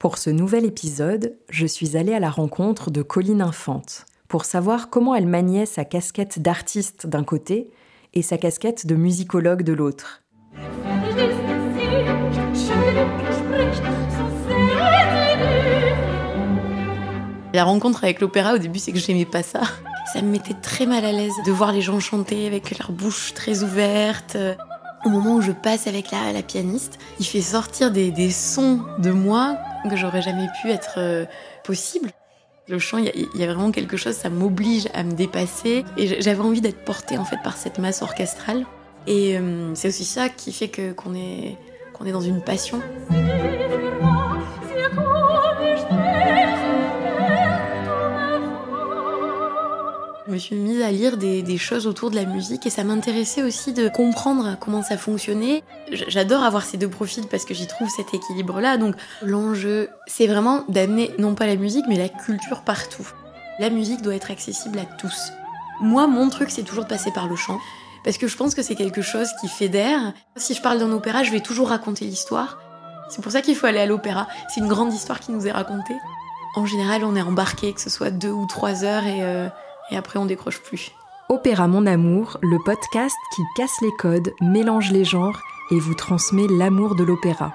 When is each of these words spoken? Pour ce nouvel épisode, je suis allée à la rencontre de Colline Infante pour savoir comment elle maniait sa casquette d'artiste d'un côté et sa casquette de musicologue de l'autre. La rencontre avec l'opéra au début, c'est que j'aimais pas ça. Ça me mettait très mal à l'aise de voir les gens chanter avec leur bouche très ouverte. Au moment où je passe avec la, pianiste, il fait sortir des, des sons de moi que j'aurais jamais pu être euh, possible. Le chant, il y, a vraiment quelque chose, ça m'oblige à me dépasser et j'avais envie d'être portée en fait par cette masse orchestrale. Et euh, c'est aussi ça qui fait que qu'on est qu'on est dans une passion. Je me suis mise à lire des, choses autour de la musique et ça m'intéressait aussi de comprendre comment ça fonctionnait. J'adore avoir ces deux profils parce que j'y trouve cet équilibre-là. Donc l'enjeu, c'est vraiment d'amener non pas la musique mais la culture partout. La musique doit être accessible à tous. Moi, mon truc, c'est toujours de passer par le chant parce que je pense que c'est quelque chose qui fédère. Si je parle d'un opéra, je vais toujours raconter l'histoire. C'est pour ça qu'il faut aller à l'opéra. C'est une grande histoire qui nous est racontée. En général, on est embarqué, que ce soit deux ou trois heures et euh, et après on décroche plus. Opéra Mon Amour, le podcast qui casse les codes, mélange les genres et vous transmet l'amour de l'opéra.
Pour 0.00 0.16
ce 0.16 0.30
nouvel 0.30 0.64
épisode, 0.64 1.36
je 1.50 1.66
suis 1.66 1.94
allée 1.94 2.14
à 2.14 2.20
la 2.20 2.30
rencontre 2.30 2.90
de 2.90 3.02
Colline 3.02 3.42
Infante 3.42 4.06
pour 4.28 4.46
savoir 4.46 4.88
comment 4.88 5.14
elle 5.14 5.26
maniait 5.26 5.66
sa 5.66 5.84
casquette 5.84 6.40
d'artiste 6.40 7.06
d'un 7.06 7.22
côté 7.22 7.70
et 8.14 8.22
sa 8.22 8.38
casquette 8.38 8.86
de 8.86 8.94
musicologue 8.94 9.62
de 9.62 9.74
l'autre. 9.74 10.22
La 17.52 17.64
rencontre 17.64 18.02
avec 18.02 18.22
l'opéra 18.22 18.54
au 18.54 18.58
début, 18.58 18.78
c'est 18.78 18.92
que 18.92 18.98
j'aimais 18.98 19.26
pas 19.26 19.42
ça. 19.42 19.60
Ça 20.14 20.22
me 20.22 20.30
mettait 20.30 20.56
très 20.62 20.86
mal 20.86 21.04
à 21.04 21.12
l'aise 21.12 21.34
de 21.44 21.52
voir 21.52 21.72
les 21.72 21.82
gens 21.82 22.00
chanter 22.00 22.46
avec 22.46 22.78
leur 22.78 22.90
bouche 22.90 23.34
très 23.34 23.62
ouverte. 23.62 24.38
Au 25.04 25.10
moment 25.10 25.34
où 25.34 25.40
je 25.42 25.52
passe 25.52 25.86
avec 25.86 26.10
la, 26.10 26.42
pianiste, 26.42 26.98
il 27.18 27.26
fait 27.26 27.42
sortir 27.42 27.90
des, 27.90 28.10
des 28.10 28.30
sons 28.30 28.80
de 28.98 29.10
moi 29.10 29.58
que 29.88 29.96
j'aurais 29.96 30.22
jamais 30.22 30.48
pu 30.60 30.70
être 30.70 30.94
euh, 30.98 31.24
possible. 31.64 32.10
Le 32.68 32.78
chant, 32.78 32.98
il 32.98 33.28
y, 33.34 33.42
a 33.42 33.46
vraiment 33.46 33.72
quelque 33.72 33.96
chose, 33.96 34.14
ça 34.14 34.30
m'oblige 34.30 34.86
à 34.94 35.02
me 35.02 35.12
dépasser 35.12 35.84
et 35.96 36.20
j'avais 36.22 36.40
envie 36.40 36.60
d'être 36.60 36.84
portée 36.84 37.18
en 37.18 37.24
fait 37.24 37.38
par 37.42 37.56
cette 37.56 37.78
masse 37.78 38.00
orchestrale. 38.00 38.64
Et 39.08 39.36
euh, 39.36 39.74
c'est 39.74 39.88
aussi 39.88 40.04
ça 40.04 40.28
qui 40.28 40.52
fait 40.52 40.68
que 40.68 40.92
qu'on 40.92 41.14
est 41.14 41.56
qu'on 41.92 42.04
est 42.04 42.12
dans 42.12 42.20
une 42.20 42.42
passion. 42.42 42.80
Je 50.30 50.34
me 50.34 50.38
suis 50.38 50.54
mise 50.54 50.80
à 50.80 50.92
lire 50.92 51.16
des, 51.16 51.58
choses 51.58 51.88
autour 51.88 52.08
de 52.08 52.14
la 52.14 52.24
musique 52.24 52.64
et 52.64 52.70
ça 52.70 52.84
m'intéressait 52.84 53.42
aussi 53.42 53.72
de 53.72 53.88
comprendre 53.88 54.56
comment 54.60 54.80
ça 54.80 54.96
fonctionnait. 54.96 55.64
J'adore 55.90 56.44
avoir 56.44 56.64
ces 56.64 56.76
deux 56.76 56.88
profils 56.88 57.26
parce 57.26 57.44
que 57.44 57.52
j'y 57.52 57.66
trouve 57.66 57.88
cet 57.88 58.14
équilibre-là. 58.14 58.76
Donc 58.76 58.94
l'enjeu, 59.22 59.88
c'est 60.06 60.28
vraiment 60.28 60.62
d'amener 60.68 61.10
non 61.18 61.34
pas 61.34 61.48
la 61.48 61.56
musique 61.56 61.84
mais 61.88 61.98
la 61.98 62.08
culture 62.08 62.62
partout. 62.62 63.10
La 63.58 63.70
musique 63.70 64.02
doit 64.02 64.14
être 64.14 64.30
accessible 64.30 64.78
à 64.78 64.84
tous. 64.84 65.32
Moi, 65.80 66.06
mon 66.06 66.28
truc, 66.28 66.50
c'est 66.50 66.62
toujours 66.62 66.84
de 66.84 66.88
passer 66.88 67.10
par 67.10 67.26
le 67.26 67.34
chant 67.34 67.58
parce 68.04 68.16
que 68.16 68.28
je 68.28 68.36
pense 68.36 68.54
que 68.54 68.62
c'est 68.62 68.76
quelque 68.76 69.02
chose 69.02 69.30
qui 69.40 69.48
fédère. 69.48 70.12
Si 70.36 70.54
je 70.54 70.62
parle 70.62 70.78
d'un 70.78 70.92
opéra, 70.92 71.24
je 71.24 71.32
vais 71.32 71.40
toujours 71.40 71.70
raconter 71.70 72.04
l'histoire. 72.04 72.60
C'est 73.08 73.20
pour 73.20 73.32
ça 73.32 73.42
qu'il 73.42 73.56
faut 73.56 73.66
aller 73.66 73.80
à 73.80 73.86
l'opéra. 73.86 74.28
C'est 74.48 74.60
une 74.60 74.68
grande 74.68 74.92
histoire 74.92 75.18
qui 75.18 75.32
nous 75.32 75.48
est 75.48 75.52
racontée. 75.52 75.96
En 76.54 76.66
général, 76.66 77.04
on 77.04 77.16
est 77.16 77.22
embarqué, 77.22 77.72
que 77.72 77.80
ce 77.80 77.90
soit 77.90 78.10
deux 78.10 78.30
ou 78.30 78.46
trois 78.46 78.84
heures 78.84 79.06
et 79.06 79.24
euh, 79.24 79.48
et 79.90 79.96
après 79.96 80.18
on 80.18 80.26
décroche 80.26 80.60
plus. 80.60 80.92
Opéra 81.28 81.68
Mon 81.68 81.86
Amour, 81.86 82.38
le 82.42 82.58
podcast 82.64 83.16
qui 83.34 83.42
casse 83.56 83.80
les 83.82 83.92
codes, 83.98 84.32
mélange 84.40 84.90
les 84.90 85.04
genres 85.04 85.40
et 85.70 85.78
vous 85.78 85.94
transmet 85.94 86.46
l'amour 86.48 86.96
de 86.96 87.04
l'opéra. 87.04 87.52